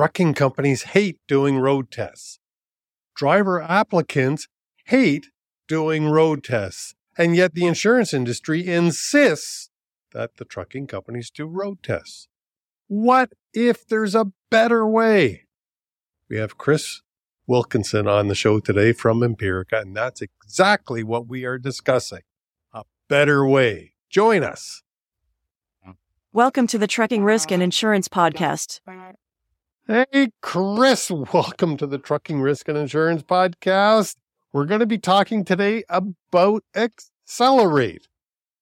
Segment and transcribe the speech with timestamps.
[0.00, 2.38] trucking companies hate doing road tests.
[3.14, 4.48] Driver applicants
[4.86, 5.26] hate
[5.68, 6.94] doing road tests.
[7.18, 9.68] And yet the insurance industry insists
[10.14, 12.28] that the trucking companies do road tests.
[12.88, 15.44] What if there's a better way?
[16.30, 17.02] We have Chris
[17.46, 22.22] Wilkinson on the show today from Impirica, and that's exactly what we are discussing.
[22.72, 23.92] A better way.
[24.08, 24.82] Join us.
[26.32, 28.80] Welcome to the Trucking Risk and Insurance Podcast.
[29.90, 34.14] Hey, Chris, welcome to the Trucking Risk and Insurance Podcast.
[34.52, 38.04] We're going to be talking today about ExceleRATE.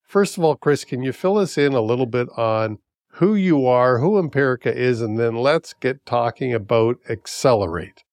[0.04, 2.78] First of all, Chris, can you fill us in a little bit on
[3.10, 8.04] who you are, who Impirica is, and then let's get talking about ExceleRATE.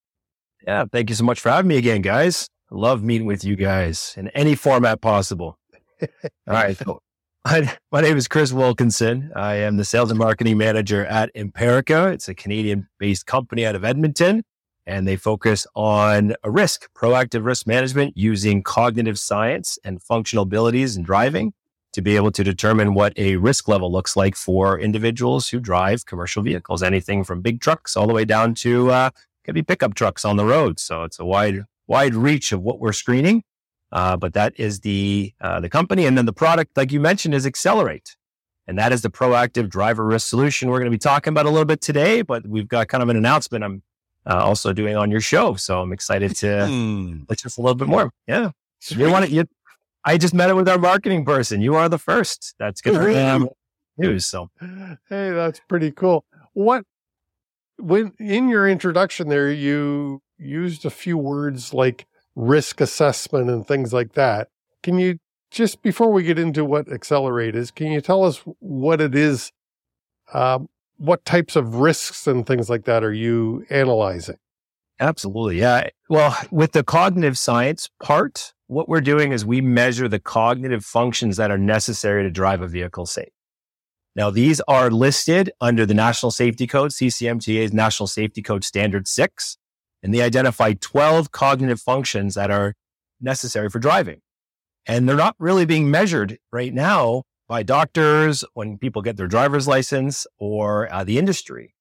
[0.66, 2.50] Yeah, thank you so much for having me again, guys.
[2.70, 5.58] Love meeting with you guys in any format possible.
[6.02, 6.08] All
[6.48, 6.76] right.
[6.76, 7.00] So
[7.46, 9.30] my, my name is Chris Wilkinson.
[9.36, 12.12] I am the sales and marketing manager at Impirica.
[12.12, 14.42] It's a Canadian based company out of Edmonton,
[14.84, 21.04] and they focus on risk, proactive risk management using cognitive science and functional abilities in
[21.04, 21.52] driving
[21.92, 26.04] to be able to determine what a risk level looks like for individuals who drive
[26.04, 29.10] commercial vehicles, anything from big trucks all the way down to uh,
[29.44, 30.80] could be pickup trucks on the road.
[30.80, 33.44] So it's a wide wide reach of what we're screening.
[33.92, 37.34] Uh, but that is the uh, the company, and then the product, like you mentioned,
[37.34, 38.16] is ExceleRATE,
[38.66, 41.50] and that is the proactive driver risk solution we're going to be talking about a
[41.50, 42.22] little bit today.
[42.22, 43.82] But we've got kind of an announcement I'm
[44.28, 47.20] uh, also doing on your show, so I'm excited to Hmm.
[47.28, 48.10] let just a little bit more.
[48.26, 48.50] Yeah,
[48.88, 49.44] you want to you
[50.04, 51.60] I just met it with our marketing person.
[51.60, 52.54] You are the first.
[52.58, 53.48] That's good for them.
[53.98, 54.26] News.
[54.26, 56.24] So Hey, that's pretty cool.
[56.52, 56.84] What
[57.78, 62.06] when in your introduction there you used a few words like
[62.36, 64.48] risk assessment and things like that.
[64.82, 65.18] Can you
[65.50, 69.50] just before we get into what ExceleRATE is, can you tell us what it is?
[70.32, 74.36] Um, what types of risks and things like that are you analyzing?
[74.98, 75.58] absolutely.
[75.58, 75.88] Yeah.
[76.08, 81.36] Well, with the cognitive science part, what we're doing is we measure the cognitive functions
[81.36, 83.28] that are necessary to drive a vehicle safe.
[84.14, 89.58] Now, these are listed under the National Safety Code, CCMTA's National Safety Code Standard 6,
[90.06, 92.74] and they identify 12 cognitive functions that are
[93.20, 94.20] necessary for driving.
[94.86, 99.66] And they're not really being measured right now by doctors when people get their driver's
[99.66, 101.74] license or uh, the industry.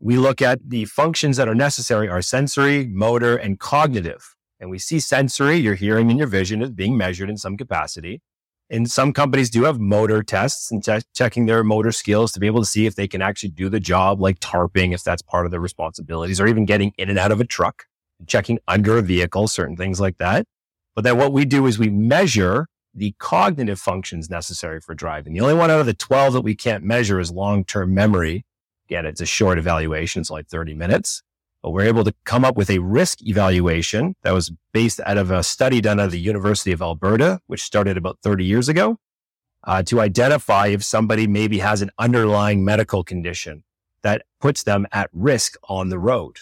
[0.00, 4.34] We look at the functions that are necessary are sensory, motor, and cognitive.
[4.58, 8.20] And we see sensory, your hearing and your vision is being measured in some capacity.
[8.72, 12.46] And some companies do have motor tests and che- checking their motor skills to be
[12.46, 15.44] able to see if they can actually do the job, like tarping, if that's part
[15.44, 17.86] of their responsibilities, or even getting in and out of a truck,
[18.28, 20.46] checking under a vehicle, certain things like that.
[20.94, 25.32] But then what we do is we measure the cognitive functions necessary for driving.
[25.32, 28.44] The only one out of the 12 that we can't measure is long term memory.
[28.88, 31.22] Again, it's a short evaluation, it's like 30 minutes.
[31.62, 35.30] But we're able to come up with a risk evaluation that was based out of
[35.30, 38.98] a study done at the University of Alberta, which started about 30 years ago,
[39.64, 43.64] uh, to identify if somebody maybe has an underlying medical condition
[44.02, 46.38] that puts them at risk on the road.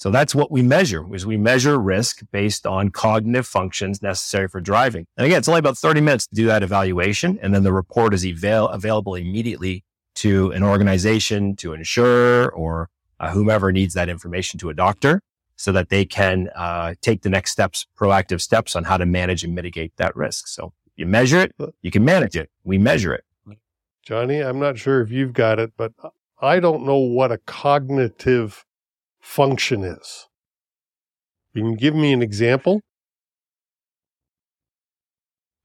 [0.00, 4.58] So that's what we measure is we measure risk based on cognitive functions necessary for
[4.58, 5.06] driving.
[5.18, 7.38] And again, it's only about 30 minutes to do that evaluation.
[7.42, 9.84] And then the report is avail- available immediately
[10.14, 12.88] to an organization, to an insurer, or
[13.20, 15.20] uh, whomever needs that information to a doctor
[15.56, 19.44] so that they can uh, take the next steps, proactive steps on how to manage
[19.44, 20.48] and mitigate that risk.
[20.48, 22.50] So you measure it, you can manage it.
[22.64, 23.24] We measure it.
[24.02, 25.92] Johnny, I'm not sure if you've got it, but
[26.40, 28.64] I don't know what a cognitive
[29.20, 30.28] function is.
[31.52, 32.80] You Can give me an example?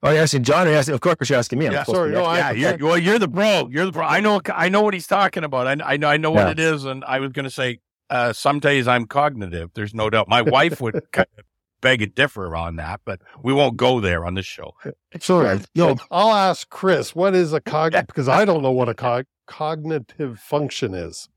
[0.06, 1.66] Oh, you're asking John or you're asking, of course you're asking me.
[1.68, 3.68] I'm Yeah, sorry, no, I- yeah, you're, well, you're the bro.
[3.72, 4.06] You're the pro.
[4.06, 4.40] I know.
[4.54, 5.68] I know what he's talking about.
[5.68, 6.08] I, I know.
[6.08, 6.52] I know what Yeah.
[6.52, 7.80] it is, and I was going to say
[8.10, 9.72] uh, some days I'm cognitive.
[9.74, 10.28] There's no doubt.
[10.30, 11.46] My wife would kind of
[11.82, 14.74] beg a differ on that, but we won't go there on this show.
[15.20, 18.08] So, yo, I'll ask Chris, what is a cognitive?
[18.08, 21.30] Because I don't know what a cog- cognitive function is.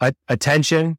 [0.00, 0.98] A- attention,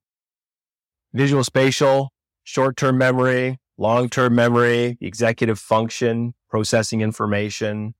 [1.13, 2.13] visual spatial,
[2.43, 7.95] short term memory, long term memory, executive function, processing information.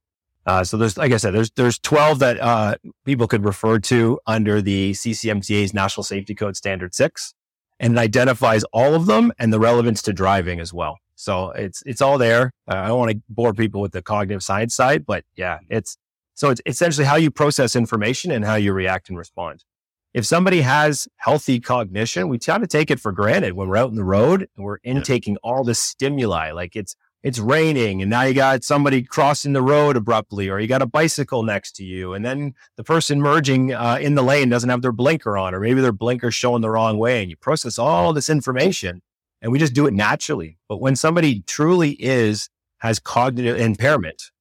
[0.46, 2.76] Uh, so there's, like I said, there's there's 12 that uh,
[3.06, 7.34] people could refer to under the CCMTA's National Safety Code Standard Six,
[7.80, 10.98] and it identifies all of them and the relevance to driving as well.
[11.16, 12.52] So it's it's all there.
[12.70, 15.98] Uh, I don't want to bore people with the cognitive science side, but yeah, it's
[16.34, 19.64] so it's essentially how you process information and how you react and respond
[20.14, 23.90] if somebody has healthy cognition, we tend to take it for granted when we're out
[23.90, 26.52] in the road and we're intaking all this stimuli.
[26.52, 30.68] Like it's it's raining and now you got somebody crossing the road abruptly or you
[30.68, 34.50] got a bicycle next to you and then the person merging uh, in the lane
[34.50, 37.38] doesn't have their blinker on or maybe their blinker's showing the wrong way and you
[37.38, 39.02] process all this information
[39.42, 42.50] and we just do it naturally but when somebody truly is
[42.80, 44.32] has cognitive impairment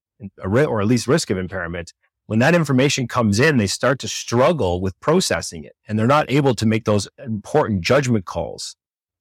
[0.42, 1.92] or at least risk of impairment
[2.32, 6.30] when that information comes in they start to struggle with processing it and they're not
[6.30, 8.74] able to make those important judgment calls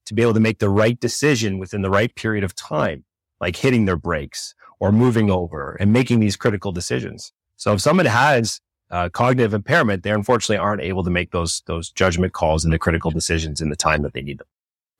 [0.06, 3.04] to be able to make the right decision within the right period of time
[3.42, 7.34] like hitting their brakes or moving over and making these critical decisions.
[7.58, 11.90] So if someone has uh, cognitive impairment, they unfortunately aren't able to make those those
[11.92, 14.48] judgment calls and the critical decisions in the time that they need them.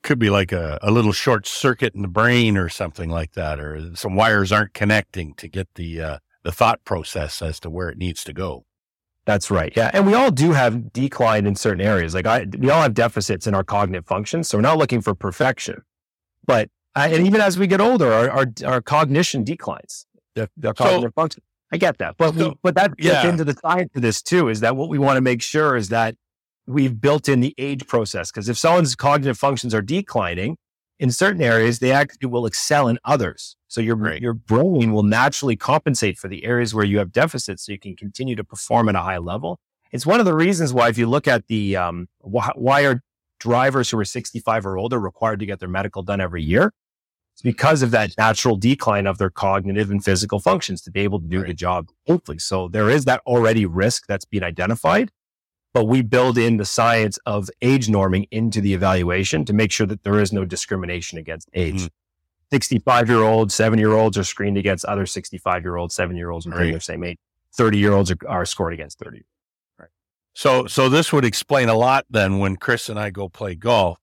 [0.04, 3.58] Could be like a, a little short circuit in the brain or something like that,
[3.58, 7.90] or some wires aren't connecting to get the uh, the thought process as to where
[7.90, 8.66] it needs to go.
[9.26, 9.72] That's right.
[9.76, 9.92] Yeah.
[9.94, 12.16] And we all do have decline in certain areas.
[12.16, 14.50] Like I, we all have deficits in our cognitive functions.
[14.50, 15.84] So we're not looking for perfection,
[16.46, 20.06] but uh, and even as we get older, our, our, our cognition declines.
[20.36, 21.44] The, the cognitive so, function.
[21.74, 23.30] I get that, but so, we, but that gets yeah.
[23.30, 24.50] into the science of this too.
[24.50, 26.16] Is that what we want to make sure is that
[26.66, 28.30] we've built in the age process?
[28.30, 30.58] Because if someone's cognitive functions are declining
[31.02, 33.58] in certain areas, they actually will excel in others.
[33.68, 34.22] So your right.
[34.22, 37.96] your brain will naturally compensate for the areas where you have deficits, so you can
[37.96, 39.60] continue to perform at a high level.
[39.92, 43.02] It's one of the reasons why, if you look at the um, wh- why are
[43.40, 46.72] drivers who are 65 or older required to get their medical done every year?
[47.34, 51.20] It's because of that natural decline of their cognitive and physical functions to be able
[51.20, 51.48] to do right.
[51.48, 52.38] the job hopefully.
[52.38, 55.10] So there is that already risk that's being identified,
[55.74, 59.88] but we build in the science of age norming into the evaluation to make sure
[59.88, 61.76] that there is no discrimination against age.
[61.76, 61.88] Mm-hmm.
[62.52, 66.30] 65 year olds, seven year olds are screened against other 65 year olds, seven year
[66.30, 66.72] olds within right.
[66.72, 67.18] their same age.
[67.56, 69.24] 30 year olds are, are scored against 30.
[69.80, 69.90] Right.
[70.34, 74.00] So, so this would explain a lot then when Chris and I go play golf,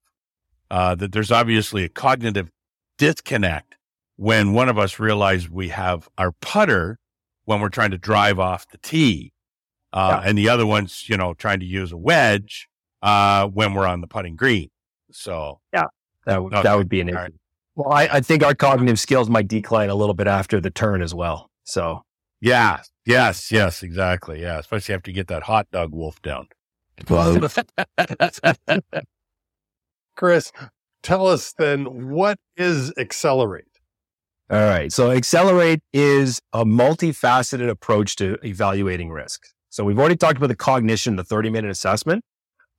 [0.70, 2.50] uh, that there's obviously a cognitive
[2.96, 3.76] disconnect
[4.16, 6.98] when one of us realizes we have our putter
[7.44, 9.32] when we're trying to drive off the tee.
[9.92, 10.28] Uh, yeah.
[10.28, 12.68] and the other one's, you know, trying to use a wedge,
[13.02, 14.70] uh, when we're on the putting green.
[15.10, 15.84] So yeah,
[16.26, 16.62] that would, okay.
[16.62, 17.16] that would be an issue.
[17.16, 17.34] Right.
[17.74, 21.00] Well, I, I think our cognitive skills might decline a little bit after the turn
[21.00, 21.50] as well.
[21.64, 22.02] So
[22.40, 24.42] yeah, yes, yes, exactly.
[24.42, 24.58] Yeah.
[24.58, 26.48] Especially after you get that hot dog wolf down.
[30.16, 30.52] Chris,
[31.02, 33.62] tell us then what is ExceleRATE?
[34.50, 34.92] All right.
[34.92, 39.46] So ExceleRATE is a multifaceted approach to evaluating risk.
[39.70, 42.24] So we've already talked about the cognition, the 30 minute assessment,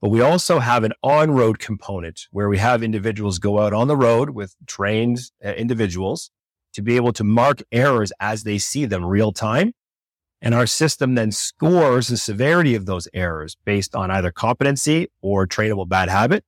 [0.01, 3.87] but we also have an on road component where we have individuals go out on
[3.87, 6.31] the road with trained uh, individuals
[6.73, 9.73] to be able to mark errors as they see them real time.
[10.41, 15.45] And our system then scores the severity of those errors based on either competency or
[15.45, 16.45] trainable bad habit.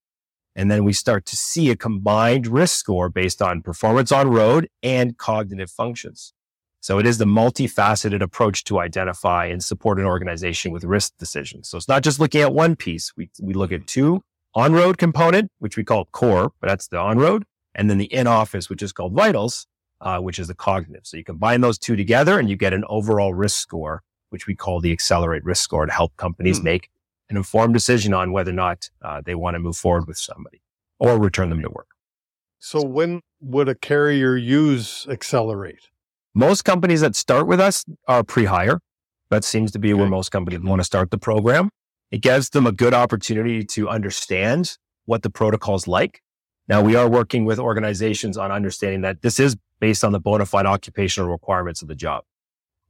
[0.56, 4.70] And then we start to see a combined risk score based on performance on road
[4.82, 6.34] and cognitive functions.
[6.81, 11.69] So it is the multifaceted approach to identify and support an organization with risk decisions.
[11.69, 13.13] So it's not just looking at one piece.
[13.16, 14.24] We, we look at two
[14.56, 17.45] on road component, which we call core, but that's the on road.
[17.75, 19.68] And then the in office, which is called vitals,
[20.01, 21.06] uh, which is the cognitive.
[21.06, 24.01] So you combine those two together and you get an overall risk score,
[24.31, 26.66] which we call the ExceleRATE risk score to help companies hmm.
[26.66, 26.89] make
[27.30, 30.62] an informed decision on whether or not uh, they want to move forward with somebody
[31.00, 31.89] or return them to work.
[32.57, 35.91] So, when would a carrier use ExceleRATE?
[36.33, 38.80] Most companies that start with us are pre hire.
[39.30, 40.00] That seems to be okay.
[40.00, 41.69] where most companies want to start the program.
[42.10, 46.22] It gives them a good opportunity to understand what the protocol is like.
[46.68, 50.45] Now, we are working with organizations on understanding that this is based on the bona
[50.45, 52.23] fide occupational requirements of the job.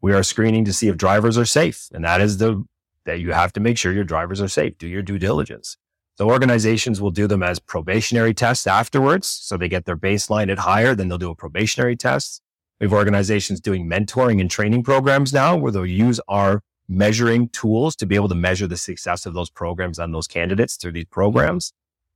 [0.02, 2.64] We are screening to see if drivers are safe, and that is the
[3.06, 4.78] that you have to make sure your drivers are safe.
[4.78, 5.78] Do your due diligence.
[6.16, 9.28] So organizations will do them as probationary tests afterwards.
[9.28, 12.44] So they get their baseline at higher, then they'll do a probationary test.
[12.82, 17.96] We have organizations doing mentoring and training programs now where they'll use our measuring tools
[17.98, 21.06] to be able to measure the success of those programs on those candidates through these
[21.06, 21.74] programs.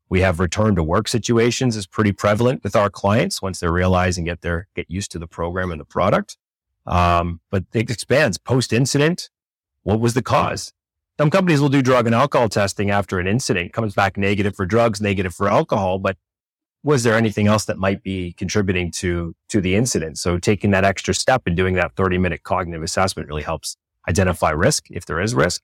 [0.09, 4.17] We have return to work situations is pretty prevalent with our clients once they realize
[4.17, 6.35] and get their, get used to the program and the product.
[6.87, 9.29] Um, but it expands post incident.
[9.83, 10.73] What was the cause?
[11.19, 14.65] Some companies will do drug and alcohol testing after an incident, comes back negative for
[14.65, 16.17] drugs, negative for alcohol, but
[16.85, 20.19] was there anything else that might be contributing to to the incident?
[20.19, 23.75] So taking that extra step and doing that 30 minute cognitive assessment really helps
[24.07, 25.63] identify risk if there is risk.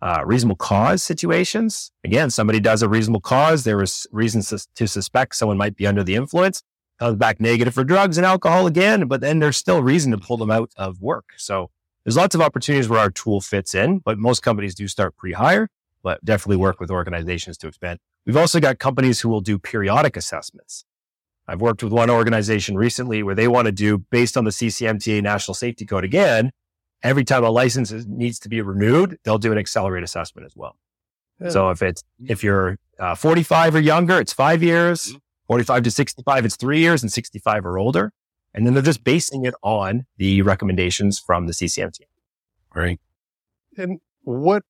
[0.00, 1.92] Uh, reasonable cause situations.
[2.04, 3.64] Again, somebody does a reasonable cause.
[3.64, 6.62] There is reasons to, to suspect someone might be under the influence.
[6.98, 10.38] Comes back negative for drugs and alcohol again, but then there's still reason to pull
[10.38, 11.30] them out of work.
[11.36, 11.70] So
[12.04, 15.68] there's lots of opportunities where our tool fits in, but most companies do start pre-hire,
[16.06, 17.98] but definitely work with organizations to expand.
[18.24, 20.84] We've also got companies who will do periodic assessments.
[21.48, 25.20] I've worked with one organization recently where they want to do based on the CCMTA
[25.20, 26.52] National Safety Code again.
[27.02, 30.52] Every time a license is, needs to be renewed, they'll do an ExceleRATE assessment as
[30.54, 30.76] well.
[31.40, 31.48] Yeah.
[31.48, 35.08] So if it's if you're uh, 45 or younger, it's five years.
[35.08, 35.18] Mm-hmm.
[35.48, 38.12] 45 to 65, it's three years, and 65 or older.
[38.54, 42.02] And then they're just basing it on the recommendations from the CCMTA.
[42.72, 43.00] Right.
[43.76, 44.62] And what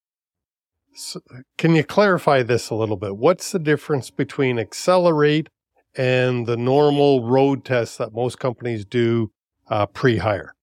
[0.97, 1.21] so
[1.59, 3.17] can you clarify this a little bit?
[3.17, 5.49] What's the difference between ExceleRATE
[5.97, 9.31] and the normal road tests that most companies do
[9.69, 10.55] uh, pre-hire?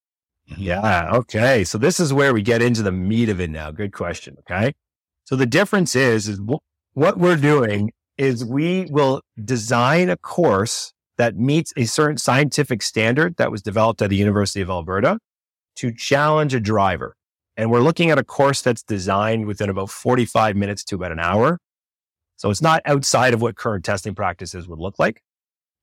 [0.57, 1.09] Yeah.
[1.13, 1.63] Okay.
[1.63, 3.71] So this is where we get into the meat of it now.
[3.71, 4.35] Good question.
[4.39, 4.73] Okay.
[5.23, 6.59] So the difference is, is w-
[6.93, 13.37] what we're doing is we will design a course that meets a certain scientific standard
[13.37, 15.19] that was developed at the University of Alberta
[15.75, 17.15] to challenge a driver.
[17.55, 21.19] And we're looking at a course that's designed within about 45 minutes to about an
[21.19, 21.59] hour.
[22.35, 25.21] So it's not outside of what current testing practices would look like.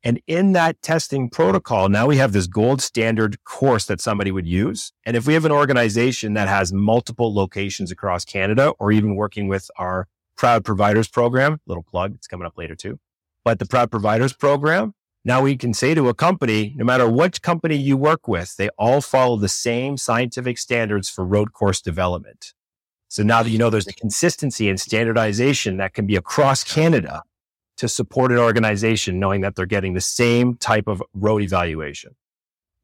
[0.02, 4.46] And in that testing protocol, now we have this gold standard course that somebody would
[4.46, 4.92] use.
[5.04, 9.46] And if we have an organization that has multiple locations across Canada or even working
[9.46, 12.98] with our Proud Providers program, little plug, it's coming up later too.
[13.44, 17.42] But the Proud Providers program, now we can say to a company, no matter which
[17.42, 22.54] company you work with, they all follow the same scientific standards for road course development.
[23.08, 27.22] So now that you know there's a consistency and standardization that can be across Canada
[27.76, 32.14] to support an organization, knowing that they're getting the same type of road evaluation.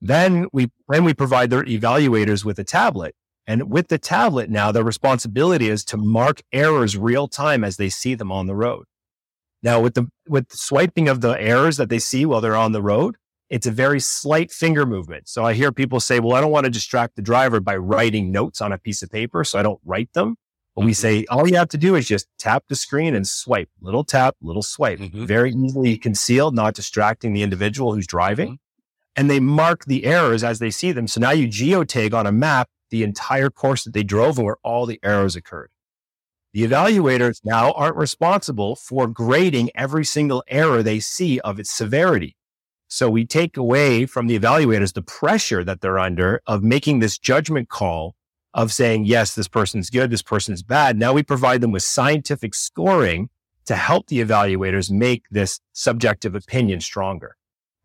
[0.00, 3.14] Then we, then we provide their evaluators with a tablet
[3.47, 7.88] and with the tablet now, their responsibility is to mark errors real time as they
[7.88, 8.87] see them on the road.
[9.63, 12.73] Now, with the with the swiping of the errors that they see while they're on
[12.73, 13.17] the road,
[13.49, 15.29] it's a very slight finger movement.
[15.29, 18.31] So I hear people say, "Well, I don't want to distract the driver by writing
[18.31, 20.37] notes on a piece of paper, so I don't write them."
[20.75, 20.95] But we mm-hmm.
[20.95, 23.71] say all you have to do is just tap the screen and swipe.
[23.81, 24.99] Little tap, little swipe.
[24.99, 25.25] Mm-hmm.
[25.25, 28.49] Very easily concealed, not distracting the individual who's driving.
[28.49, 29.19] Mm-hmm.
[29.19, 31.07] And they mark the errors as they see them.
[31.07, 34.59] So now you geotag on a map the entire course that they drove and where
[34.63, 35.71] all the errors occurred.
[36.57, 42.35] The evaluators now aren't responsible for grading every single error they see of its severity.
[42.89, 47.19] So we take away from the evaluators the pressure that they're under of making this
[47.19, 48.15] judgment call
[48.55, 50.99] of saying, yes, this person's good, this person's bad.
[50.99, 53.29] Now we provide them with scientific scoring
[53.67, 57.37] to help the evaluators make this subjective opinion stronger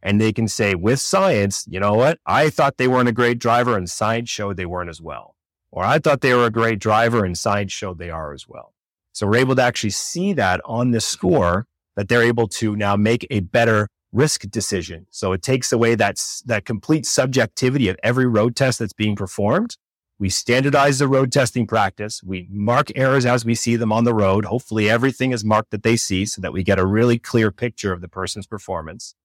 [0.01, 2.20] and they can say with science, you know what?
[2.25, 5.36] I thought they weren't a great driver and science showed they weren't as well.
[5.72, 8.74] Or I thought they were a great driver and science showed they are as well.
[9.13, 12.96] So we're able to actually see that on this score that they're able to now
[12.96, 15.08] make a better risk decision.
[15.10, 19.78] So it takes away that, that complete subjectivity of every road test that's being performed.
[20.20, 22.22] We standardize the road testing practice.
[22.22, 24.46] We mark errors as we see them on the road.
[24.46, 27.92] Hopefully everything is marked that they see so that we get a really clear picture
[27.92, 29.16] of the person's performance.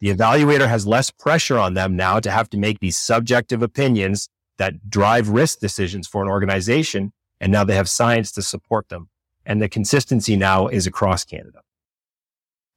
[0.00, 4.28] The evaluator has less pressure on them now to have to make these subjective opinions
[4.58, 7.12] that drive risk decisions for an organization.
[7.40, 9.08] And now they have science to support them.
[9.44, 11.60] And the consistency now is across Canada.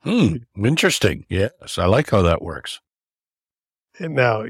[0.01, 0.37] Hmm.
[0.55, 1.25] Interesting.
[1.29, 1.77] Yes.
[1.77, 2.79] I like how that works.
[3.99, 4.43] And now,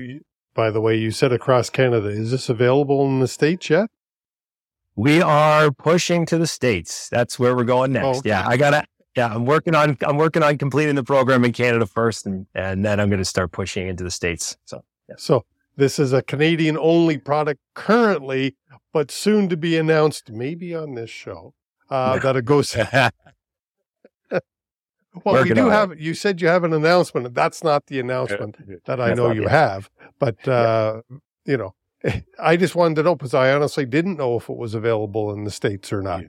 [0.54, 2.08] by the way, you said across Canada.
[2.08, 3.90] Is this available in the States yet?
[4.96, 7.08] We are pushing to the States.
[7.10, 8.06] That's where we're going next.
[8.06, 8.30] Oh, okay.
[8.30, 8.48] Yeah.
[8.48, 8.84] I got to
[9.18, 12.86] yeah, I'm working on I'm working on completing the program in Canada first, and and
[12.86, 14.58] then I'm going to start pushing into the states.
[14.66, 15.16] So yeah.
[15.18, 15.44] So
[15.78, 18.56] this is a Canadian only product currently,
[18.92, 21.54] but soon to be announced, maybe on this show,
[21.90, 22.76] uh, that it goes.
[22.92, 23.12] well,
[25.24, 25.92] Working we do have.
[25.92, 26.00] It.
[26.00, 27.28] You said you have an announcement.
[27.28, 29.52] And that's not the announcement that I know you yet.
[29.52, 31.18] have, but uh, yeah.
[31.46, 31.76] you know,
[32.40, 35.44] I just wanted to know because I honestly didn't know if it was available in
[35.44, 36.24] the states or not.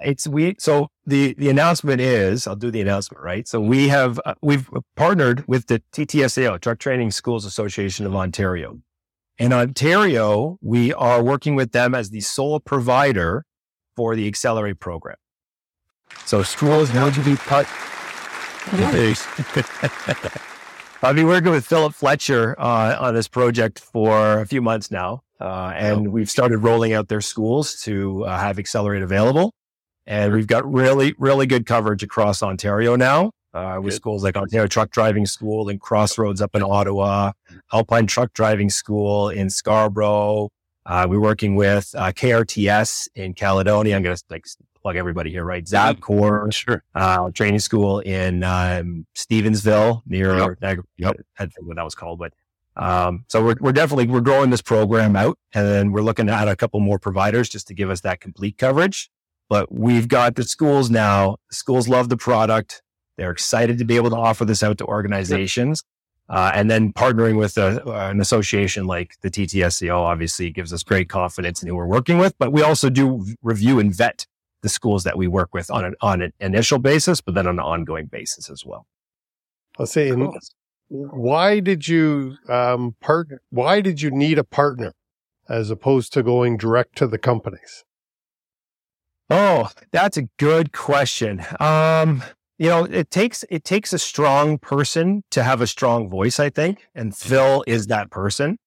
[0.00, 3.48] It's we so the the announcement is I'll do the announcement right.
[3.48, 8.80] So we have uh, we've partnered with the TTSAO Truck Training Schools Association of Ontario.
[9.38, 13.44] In Ontario, we are working with them as the sole provider
[13.96, 15.16] for the ExceleRATE program.
[16.24, 17.66] So schools need to be cut.
[21.02, 25.22] I've been working with Philip Fletcher uh, on this project for a few months now,
[25.40, 29.54] uh, and we've started rolling out their schools to uh, have ExceleRATE available.
[30.08, 33.30] And we've got really, really good coverage across Ontario now.
[33.54, 37.32] Uh, with schools like Ontario Truck Driving School and Crossroads up in Ottawa,
[37.72, 40.50] Alpine Truck Driving School in Scarborough.
[40.86, 43.96] Uh, we're working with uh, KRTS in Caledonia.
[43.96, 44.44] I'm going to like
[44.80, 45.64] plug everybody here, right?
[45.64, 46.00] Mm-hmm.
[46.00, 46.84] Zabcor, sure.
[46.94, 50.60] Uh, training school in um, Stevensville near yep.
[50.60, 50.84] Niagara.
[50.98, 51.16] Yep.
[51.38, 52.32] I don't what that was called, but
[52.76, 56.48] um, so we're, we're definitely we're growing this program out, and then we're looking at
[56.48, 59.10] a couple more providers just to give us that complete coverage.
[59.48, 61.36] But we've got the schools now.
[61.50, 62.82] schools love the product.
[63.16, 65.82] They're excited to be able to offer this out to organizations.
[66.28, 70.82] Uh, and then partnering with a, uh, an association like the TTSAO obviously gives us
[70.82, 72.36] great confidence in who we're working with.
[72.38, 74.26] But we also do review and vet
[74.60, 77.54] the schools that we work with on an on an initial basis, but then on
[77.54, 78.86] an ongoing basis as well.
[79.78, 80.36] Let's say, cool.
[80.88, 83.40] why did you um, partner?
[83.50, 84.94] Why did you need a partner
[85.48, 87.84] as opposed to going direct to the companies?
[89.30, 91.44] Oh, that's a good question.
[91.60, 92.22] Um,
[92.58, 96.50] you know, it takes it takes a strong person to have a strong voice, I
[96.50, 98.58] think, and Phil is that person.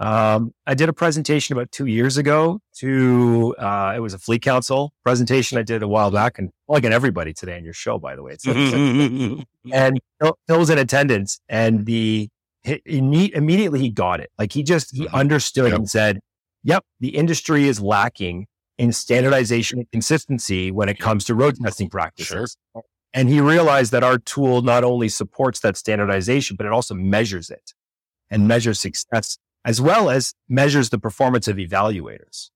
[0.00, 4.40] Um, I did a presentation about two years ago to uh, it was a fleet
[4.40, 7.98] council presentation I did a while back, and like in everybody today on your show,
[7.98, 8.32] by the way.
[8.32, 8.46] It's,
[9.72, 12.30] and Phil, Phil, was in attendance, and the
[12.62, 14.30] he, immediately he got it.
[14.38, 15.14] Like he just he mm-hmm.
[15.14, 15.78] understood yep.
[15.78, 16.20] and said,
[16.64, 18.46] "Yep, the industry is lacking."
[18.80, 22.56] In standardization and consistency when it comes to road testing practices.
[22.74, 22.82] Sure.
[23.12, 27.50] And he realized that our tool not only supports that standardization, but it also measures
[27.50, 27.74] it
[28.30, 32.50] and measures success as well as measures the performance of evaluators.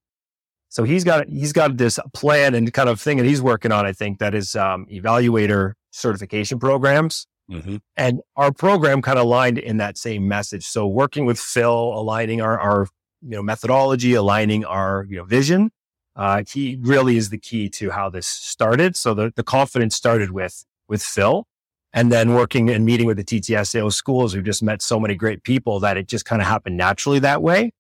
[0.69, 3.87] So he's got he's got this plan and kind of thing that he's working on.
[3.87, 7.77] I think that is um, evaluator certification programs, mm-hmm.
[7.97, 10.65] and our program kind of aligned in that same message.
[10.65, 12.89] So working with Phil, aligning our our
[13.23, 15.71] you know methodology, aligning our you know vision,
[16.17, 18.97] uh, he really is the key to how this started.
[18.97, 21.47] So the, the confidence started with, with Phil
[21.93, 24.35] and then working and meeting with the TTSAO schools.
[24.35, 27.43] We've just met so many great people that it just kind of happened naturally that
[27.43, 27.73] way.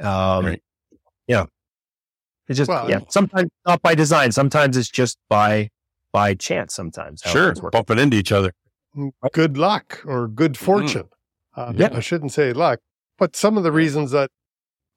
[0.00, 0.62] Um, right.
[1.26, 1.46] Yeah.
[2.48, 4.32] It's just, well, yeah, sometimes not by design.
[4.32, 5.70] Sometimes it's just by,
[6.12, 7.22] by chance sometimes.
[7.24, 7.54] Sure.
[7.70, 8.52] Bumping into each other.
[8.96, 10.64] Mm, good luck or good mm-hmm.
[10.64, 11.08] fortune.
[11.56, 11.60] Mm-hmm.
[11.60, 11.96] Uh, yeah.
[11.96, 12.80] I shouldn't say luck,
[13.18, 14.30] but some of the reasons that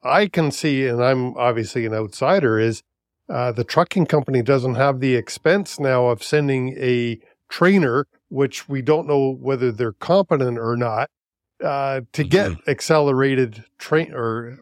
[0.05, 2.83] I can see, and I'm obviously an outsider, is
[3.27, 7.19] uh, the trucking company doesn't have the expense now of sending a
[7.49, 11.09] trainer, which we don't know whether they're competent or not,
[11.63, 12.69] uh, to get mm-hmm.
[12.69, 14.59] accelerated train or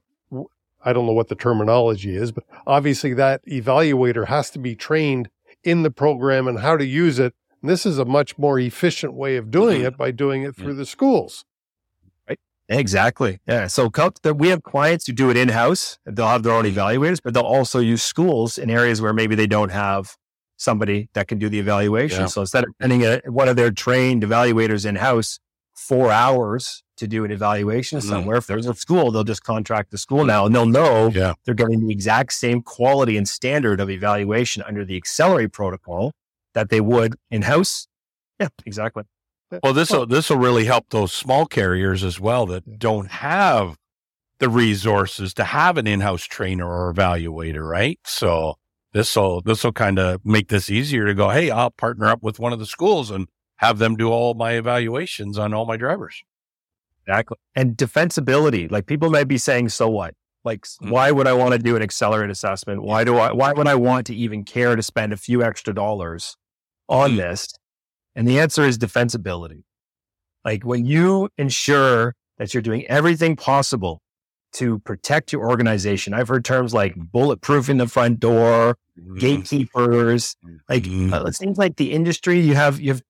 [0.86, 5.30] I don't know what the terminology is, but obviously that evaluator has to be trained
[5.64, 7.34] in the program and how to use it.
[7.62, 9.88] And this is a much more efficient way of doing mm-hmm.
[9.88, 11.46] it by doing it through the schools.
[12.70, 13.40] Exactly.
[13.48, 13.68] Yeah.
[13.68, 13.92] So
[14.36, 15.98] we have clients who do it in house.
[16.06, 19.48] They'll have their own evaluators, but they'll also use schools in areas where maybe they
[19.48, 20.16] don't have
[20.58, 22.22] somebody that can do the evaluation.
[22.22, 22.28] Yeah.
[22.28, 25.40] So instead of sending a, one of their trained evaluators in house
[25.76, 29.92] four hours to do an evaluation mm somewhere, if there's a school, they'll just contract
[29.92, 31.34] the school now and they'll know yeah.
[31.46, 36.14] they're getting the exact same quality and standard of evaluation under the ExceleRATE protocol
[36.54, 37.88] that they would in house.
[38.40, 39.04] Yeah, exactly.
[39.62, 43.78] Well, this will this will really help those small carriers as well that don't have
[44.40, 48.00] the resources to have an in-house trainer or evaluator, right?
[48.06, 48.56] So
[48.94, 51.30] this will this will kind of make this easier to go.
[51.30, 54.54] Hey, I'll partner up with one of the schools and have them do all my
[54.54, 56.24] evaluations on all my drivers.
[57.06, 57.38] Exactly.
[57.56, 60.16] And defensibility, like people might be saying, so what?
[60.44, 60.90] Like, mm-hmm.
[60.90, 62.84] why would I want to do an ExceleRATE assessment?
[62.84, 63.32] Why do I?
[63.32, 66.36] Why would I want to even care to spend a few extra dollars
[66.90, 67.20] on mm-hmm.
[67.20, 67.48] this?
[68.16, 69.64] And the answer is defensibility.
[70.46, 74.02] Like when you ensure that you're doing everything possible
[74.54, 76.14] to protect your organization.
[76.14, 79.18] I've heard terms like bulletproofing the front door, mm-hmm.
[79.18, 80.36] gatekeepers.
[80.70, 81.14] Like mm-hmm.
[81.14, 82.80] uh, it seems like the industry you have.
[82.80, 83.02] You have.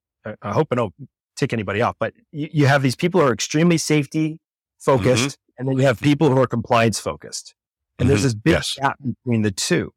[0.41, 0.93] I hope I don't
[1.35, 4.39] tick anybody off, but you, you have these people who are extremely safety
[4.79, 5.53] focused, mm-hmm.
[5.59, 7.55] and then you have people who are compliance focused.
[7.99, 8.25] And there's mm-hmm.
[8.25, 8.77] this big yes.
[8.81, 9.91] gap between the two.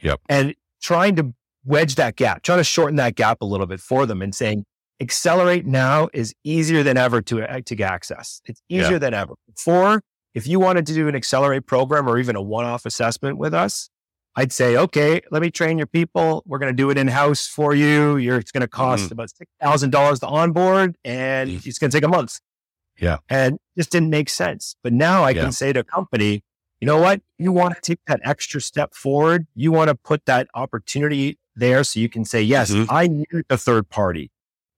[0.00, 0.20] Yep.
[0.28, 1.34] And trying to
[1.66, 4.64] wedge that gap, trying to shorten that gap a little bit for them and saying,
[5.00, 8.40] ExceleRATE now is easier than ever to, uh, to get access.
[8.46, 8.98] It's easier yeah.
[8.98, 9.34] than ever.
[9.46, 10.00] Before,
[10.34, 13.52] if you wanted to do an ExceleRATE program or even a one off assessment with
[13.52, 13.90] us,
[14.36, 16.42] I'd say, okay, let me train your people.
[16.46, 18.16] We're going to do it in house for you.
[18.18, 19.12] You're, it's going to cost mm.
[19.12, 19.30] about
[19.62, 21.66] $6,000 to onboard and mm.
[21.66, 22.40] it's going to take a month.
[22.98, 23.18] Yeah.
[23.28, 24.76] And just didn't make sense.
[24.82, 25.42] But now I yeah.
[25.42, 26.42] can say to a company,
[26.80, 27.22] you know what?
[27.38, 29.46] You want to take that extra step forward.
[29.54, 32.90] You want to put that opportunity there so you can say, yes, mm-hmm.
[32.92, 34.30] I use a third party.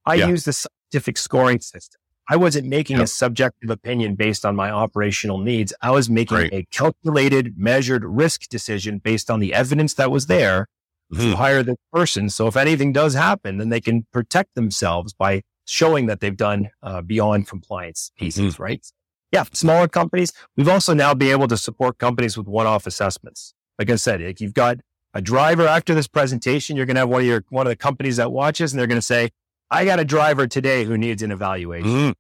[0.07, 0.29] I yeah.
[0.29, 2.01] use the scientific scoring system.
[2.31, 3.05] I wasn't making yep.
[3.05, 5.73] a subjective opinion based on my operational needs.
[5.81, 6.53] I was making Great.
[6.53, 10.67] a calculated, measured risk decision based on the evidence that was there
[11.13, 11.31] mm-hmm.
[11.31, 12.29] to hire the person.
[12.29, 16.69] So if anything does happen, then they can protect themselves by showing that they've done
[16.83, 18.63] uh, beyond compliance pieces, mm-hmm.
[18.63, 18.87] right?
[19.33, 20.33] Yeah, smaller companies.
[20.57, 23.55] We've also now been able to support companies with one-off assessments.
[23.79, 24.79] Like I said, like you've got
[25.15, 27.77] a driver after this presentation, you're going to have one of your, one of the
[27.77, 29.31] companies that watches and they're going to say,
[29.71, 31.91] I got a driver today who needs an evaluation.
[31.91, 32.11] Mm-hmm.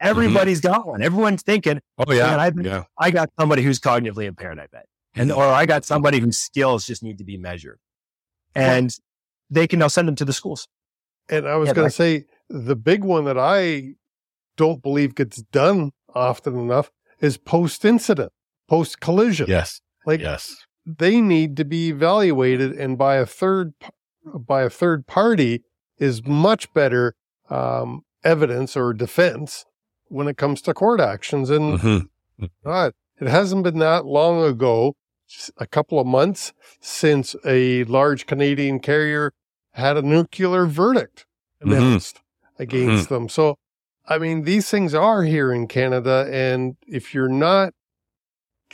[0.00, 0.72] Everybody's mm-hmm.
[0.72, 1.02] got one.
[1.02, 4.58] Everyone's thinking, oh yeah, I, yeah, I got somebody who's cognitively impaired.
[4.58, 7.78] I bet, and or I got somebody whose skills just need to be measured,
[8.54, 8.94] and
[9.48, 10.68] they can now send them to the schools.
[11.28, 13.94] And I was Yeah, going to say the big one that I
[14.56, 18.32] don't believe gets done often enough is post incident,
[18.68, 19.46] post collision.
[19.48, 19.80] Yes.
[20.04, 20.54] Like Yes.
[20.86, 23.74] They need to be evaluated and by a third
[24.24, 25.62] by a third party
[25.98, 27.14] is much better
[27.50, 29.64] um, evidence or defense
[30.08, 31.50] when it comes to court actions.
[31.50, 32.08] And Mhm.
[32.64, 34.94] God, it hasn't been that long ago,
[35.58, 39.32] a couple of months since a large Canadian carrier
[39.72, 41.26] had a nuclear verdict
[41.62, 41.72] Mhm.
[41.76, 42.20] announced
[42.58, 43.28] against them.
[43.28, 43.56] So,
[44.06, 46.28] I mean, these things are here in Canada.
[46.30, 47.74] And if you're not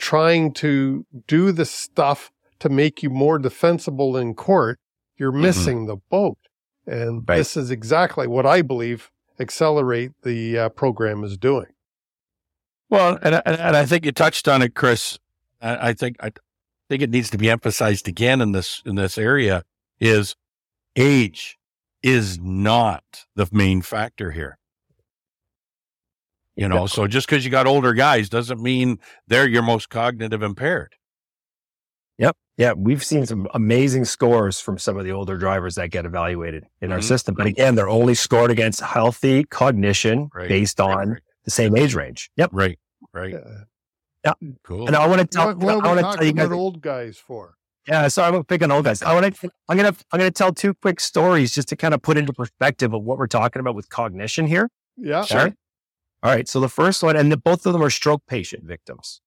[0.01, 4.79] trying to do the stuff to make you more defensible in court,
[5.17, 6.37] you're missing the boat.
[6.85, 7.37] And Right.
[7.37, 11.67] this is exactly what I believe ExceleRATE the uh, program is doing.
[12.89, 15.17] Well, and, and, and I think you touched on it, Chris.
[15.61, 16.31] I, I think I
[16.89, 19.63] think it needs to be emphasized again in this in this area
[19.99, 20.35] is
[20.95, 21.57] age
[22.03, 24.57] is not the main factor here.
[26.61, 30.43] You know, so just because you got older guys doesn't mean they're your most cognitive
[30.43, 30.93] impaired.
[32.19, 32.37] Yep.
[32.57, 32.73] Yeah.
[32.77, 36.91] We've seen some amazing scores from some of the older drivers that get evaluated in
[36.91, 37.03] our Mhm.
[37.03, 37.33] system.
[37.35, 40.47] But again, they're only scored against healthy cognition Right.
[40.47, 41.21] based on Right.
[41.45, 42.29] the same age range.
[42.35, 42.51] Yep.
[42.53, 42.77] Right,
[43.11, 43.33] right,
[44.23, 44.85] Uh, cool.
[44.85, 46.33] And I want to tell, what, what I are we want to tell talking you
[46.33, 46.45] guys.
[46.45, 47.55] about old guys for?
[47.87, 49.01] Yeah, sorry, I'm picking old guys.
[49.01, 52.03] I want to, I'm gonna, I'm gonna tell two quick stories just to kind of
[52.03, 54.69] put into perspective of what we're talking about with cognition here.
[54.97, 55.23] Yeah.
[55.25, 55.55] Sure.
[56.23, 56.47] All right.
[56.47, 59.21] So the first one, and the, both of them are stroke patient victims.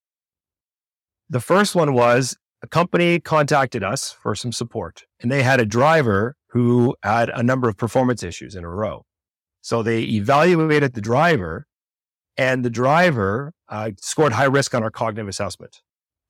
[1.29, 5.67] The first one was a company contacted us for some support, and they had a
[5.67, 9.05] driver who had a number of performance issues in a row.
[9.61, 11.67] So they evaluated the driver,
[12.37, 15.81] and the driver uh, scored high risk on our cognitive assessment.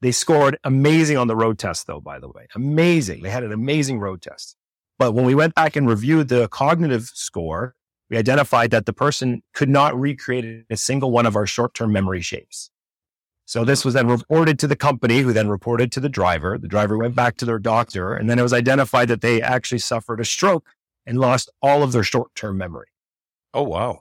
[0.00, 2.46] They scored amazing on the road test, though, by the way.
[2.55, 3.22] Amazing.
[3.22, 4.57] They had an amazing road test.
[4.98, 7.74] But when we went back and reviewed the cognitive score,
[8.11, 11.93] we identified that the person could not recreate a single one of our short term
[11.93, 12.71] memory shapes.
[13.47, 16.57] So this was then reported to the company, who then reported to the driver.
[16.57, 19.79] The driver went back to their doctor, and then it was identified that they actually
[19.79, 20.71] suffered a stroke
[21.05, 22.88] and lost all of their short term memory.
[23.53, 24.01] oh wow.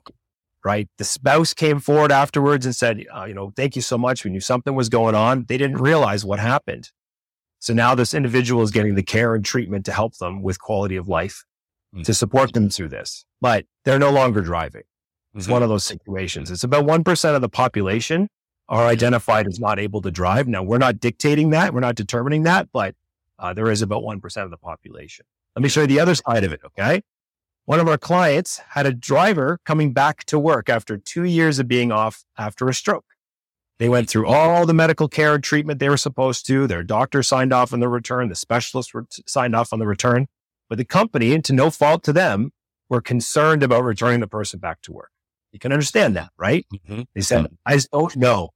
[0.64, 0.88] Right.
[0.96, 4.24] The spouse came forward afterwards and said, uh, you know, thank you so much.
[4.24, 5.44] We knew something was going on.
[5.46, 6.90] They didn't realize what happened.
[7.58, 10.96] So now this individual is getting the care and treatment to help them with quality
[10.96, 11.44] of life
[11.94, 12.04] Mm.
[12.04, 14.82] to support them through this, but they're no longer driving.
[15.34, 15.50] It's Mhm.
[15.50, 16.50] one of those situations.
[16.50, 18.28] It's about 1% of the population
[18.68, 20.48] are identified as not able to drive.
[20.48, 21.74] Now, we're not dictating that.
[21.74, 22.94] We're not determining that, but
[23.38, 25.26] uh, there is about 1% of the population.
[25.56, 26.60] Let me show you the other side of it.
[26.64, 27.02] Okay.
[27.66, 31.66] One of our clients had a driver coming back to work after two years of
[31.68, 33.06] being off after a stroke.
[33.78, 36.66] They went through all the medical care and treatment they were supposed to.
[36.66, 38.28] Their doctor signed off on the return.
[38.28, 40.26] The specialists were signed off on the return.
[40.68, 42.50] But the company, and to no fault to them,
[42.88, 45.10] were concerned about returning the person back to work.
[45.52, 46.66] You can understand that, right?
[46.72, 47.06] Mhm.
[47.14, 48.50] They said, I don't know.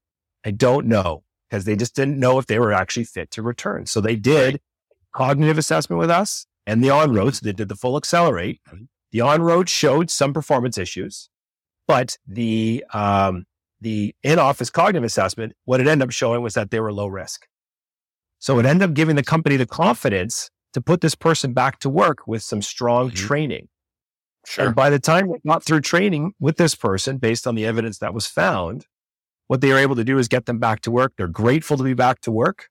[0.44, 3.86] I don't know because they just didn't know if they were actually fit to return.
[3.86, 4.60] So they did
[5.14, 7.34] cognitive assessment with us and the on road.
[7.34, 8.58] So they did the full ExceleRATE.
[8.72, 8.82] Right.
[9.12, 11.30] The on road showed some performance issues,
[11.86, 13.46] but the, um,
[13.80, 17.06] the in office cognitive assessment, what it ended up showing was that they were low
[17.06, 17.46] risk.
[18.38, 21.88] So it ended up giving the company the confidence to put this person back to
[21.90, 23.14] work with some strong Mhm.
[23.16, 23.68] training.
[24.46, 24.66] Sure.
[24.66, 27.98] And by the time we got through training with this person, based on the evidence
[27.98, 28.86] that was found,
[29.48, 31.12] what they were able to do is get them back to work.
[31.16, 32.68] They're grateful to be back to work.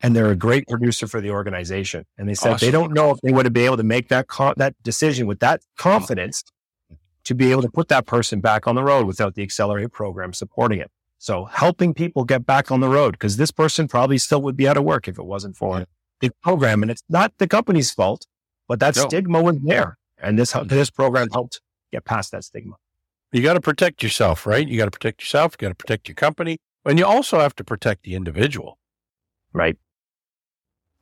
[0.00, 2.04] And they're a great producer for the organization.
[2.18, 4.26] And they said they don't know if they would have been able to make that
[4.26, 6.42] co- that decision with that confidence
[7.24, 10.32] to be able to put that person back on the road without the ExceleRATE program
[10.34, 10.90] supporting it.
[11.18, 14.68] So helping people get back on the road because this person probably still would be
[14.68, 15.84] out of work if it wasn't for Yeah.
[16.28, 16.82] The program.
[16.82, 18.26] And it's not the company's fault,
[18.68, 19.06] but that No.
[19.06, 19.98] stigma was there.
[20.18, 20.68] And this, Mhm.
[20.68, 21.60] this program helped
[21.92, 22.76] get past that stigma.
[23.32, 24.66] You got to protect yourself, right?
[24.66, 25.54] You got to protect yourself.
[25.54, 28.78] You got to protect your company, and you also have to protect the individual.
[29.52, 29.76] Right.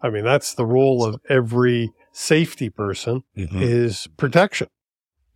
[0.00, 4.68] I mean, that's the role of every safety person is protection.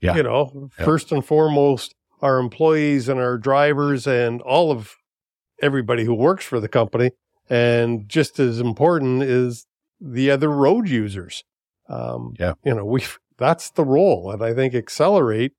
[0.00, 0.16] Yeah.
[0.16, 0.84] You know, Yeah.
[0.84, 4.96] first and foremost, our employees and our drivers and all of
[5.62, 7.10] everybody who works for the company.
[7.48, 9.66] And just as important is
[10.00, 11.44] the other road users.
[11.88, 12.54] Um, Yeah.
[12.64, 13.04] You know, we
[13.38, 14.30] that's the role.
[14.30, 15.52] And I think ExceleRATE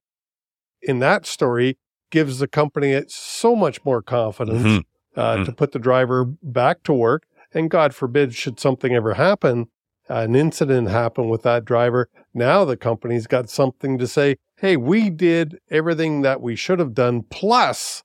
[0.81, 1.77] in that story
[2.09, 4.83] gives the company so much more confidence Mhm.
[5.15, 5.45] uh, Mhm.
[5.45, 7.27] to put the driver back to work.
[7.53, 9.67] And God forbid, should something ever happen,
[10.09, 15.09] an incident happen with that driver, now the company's got something to say, hey, we
[15.09, 18.03] did everything that we should have done, plus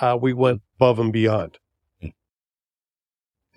[0.00, 1.58] uh, we went above and beyond.
[2.02, 2.12] Mm.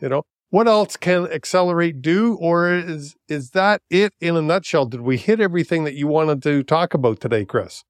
[0.02, 4.86] You know, what else can ExceleRATE do, or is is that it in a nutshell?
[4.86, 7.84] Did we hit everything that you wanted to talk about today, Chris?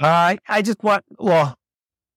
[0.00, 1.56] I I just want well,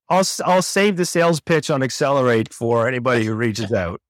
[0.09, 4.01] I'll I'll save the sales pitch on ExceleRATE for anybody who reaches out.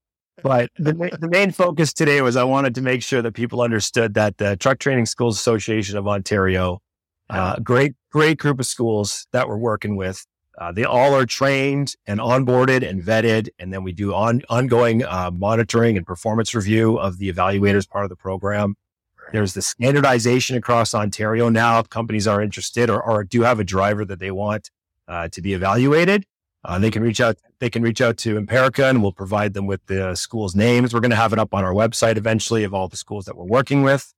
[0.41, 4.13] But the the main focus today was I wanted to make sure that people understood
[4.15, 6.81] that the Truck Training Schools Association of Ontario,
[7.29, 10.25] uh, great great group of schools that we're working with.
[10.61, 15.03] Uh, they all are trained and onboarded and vetted, and then we do on ongoing
[15.03, 18.75] uh, monitoring and performance review of the evaluators part of the program.
[19.31, 21.79] There's the standardization across Ontario now.
[21.79, 24.69] If companies are interested or, or do have a driver that they want
[25.07, 26.25] uh, to be evaluated,
[26.63, 27.37] uh, they can reach out.
[27.57, 30.93] They can reach out to Impirica, and we'll provide them with the schools' names.
[30.93, 33.35] We're going to have it up on our website eventually of all the schools that
[33.35, 34.13] we're working with.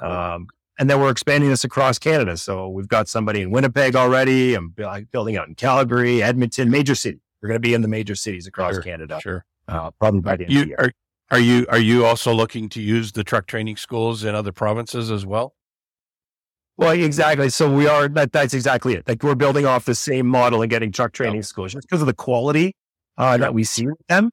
[0.00, 0.48] Um,
[0.78, 2.36] and then we're expanding this across Canada.
[2.36, 4.54] So we've got somebody in Winnipeg already.
[4.54, 4.74] I'm
[5.10, 7.20] building out in Calgary, Edmonton, major city.
[7.42, 9.18] We're going to be in the major cities across sure, Canada.
[9.20, 9.44] Sure.
[9.66, 10.78] Uh, probably by the end you, of the year.
[10.78, 10.92] Are,
[11.30, 15.10] are you are you also looking to use the truck training schools in other provinces
[15.10, 15.54] as well?
[16.78, 17.50] Well, exactly.
[17.50, 19.06] So we are that that's exactly it.
[19.06, 22.06] Like we're building off the same model and getting truck training schools just because of
[22.06, 22.74] the quality
[23.18, 24.30] uh, that we see with them.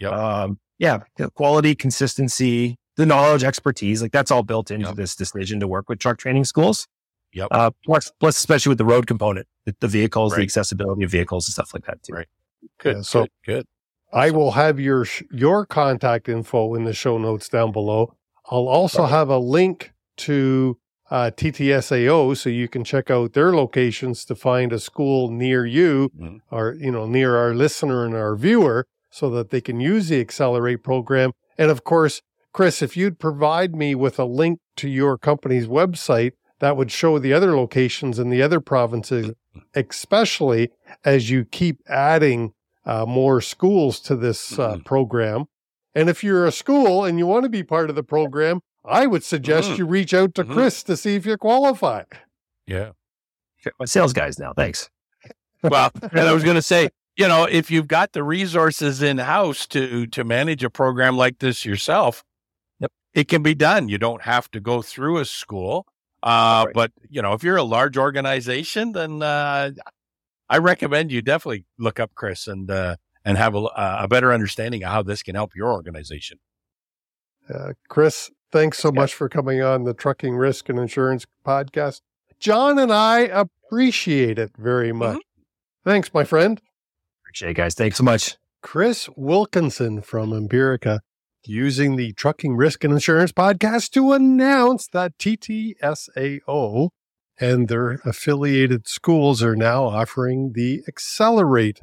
[0.00, 0.12] Yep.
[0.12, 0.98] Um, yeah,
[1.34, 4.96] quality, consistency, the knowledge, expertise, like that's all built into Yep.
[4.96, 6.86] this decision to work with truck training schools.
[7.32, 7.48] Yep.
[7.50, 11.48] Uh, plus, plus, especially with the road component, the, the vehicles, the accessibility of vehicles
[11.48, 12.12] and stuff like that too.
[12.12, 12.28] Right.
[12.80, 12.96] Good.
[12.96, 13.30] Yeah, so- good.
[13.46, 13.66] Good.
[14.12, 18.14] I will have your your contact info in the show notes down below.
[18.48, 19.10] I'll also Right.
[19.10, 20.78] have a link to
[21.10, 26.10] uh, TTSAO so you can check out their locations to find a school near you
[26.18, 26.40] Mhm.
[26.52, 30.24] or you know near our listener and our viewer so that they can use the
[30.24, 31.32] ExceleRATE program.
[31.58, 32.22] And of course,
[32.54, 37.18] Chris, if you'd provide me with a link to your company's website, that would show
[37.18, 39.32] the other locations in the other provinces,
[39.74, 40.70] especially
[41.04, 42.54] as you keep adding
[42.86, 44.84] uh, more schools to this uh, Mhm.
[44.84, 45.44] program.
[45.94, 49.06] And if you're a school and you want to be part of the program, I
[49.06, 49.78] would suggest Mhm.
[49.78, 50.52] you reach out to Mhm.
[50.52, 52.02] Chris to see if you qualify.
[52.66, 52.90] Yeah.
[53.78, 54.52] My sales guys now.
[54.54, 54.90] Thanks.
[55.62, 59.16] Well, and I was going to say, you know, if you've got the resources in
[59.18, 62.24] house to to manage a program like this yourself, Yep.
[63.14, 63.88] It can be done.
[63.88, 65.86] You don't have to go through a school.
[66.22, 66.74] Uh, Right.
[66.74, 69.70] But you know, if you're a large organization, then uh,
[70.48, 74.82] I recommend you definitely look up Chris and uh, and have a, a better understanding
[74.84, 76.38] of how this can help your organization.
[77.52, 79.00] Uh, Chris, thanks so Yeah.
[79.00, 82.00] much for coming on the Trucking Risk and Insurance podcast.
[82.40, 85.18] John and I appreciate it very much.
[85.84, 86.60] Thanks, my friend.
[87.22, 87.74] Appreciate it, guys.
[87.74, 88.36] Thanks so much.
[88.62, 91.00] Chris Wilkinson from Impirica
[91.46, 96.88] using the Trucking Risk and Insurance podcast to announce that TTSAO
[97.40, 101.78] and their affiliated schools are now offering the ExceleRATE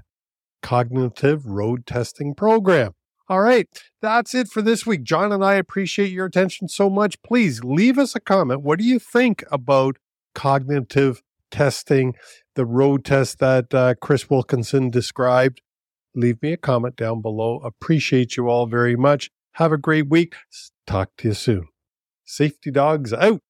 [0.62, 2.94] Cognitive Road Testing Program.
[3.28, 3.68] All right,
[4.02, 5.04] that's it for this week.
[5.04, 7.22] John and I appreciate your attention so much.
[7.22, 8.62] Please leave us a comment.
[8.62, 9.98] What do you think about
[10.36, 12.16] cognitive testing,
[12.56, 15.62] the road test that uh, Chris Wilkinson described?
[16.16, 17.58] leave me a comment down below.
[17.60, 19.30] Appreciate you all very much.
[19.54, 20.36] Have a great week.
[20.88, 21.68] Talk to you soon.
[22.26, 23.42] Safety Dawg's out.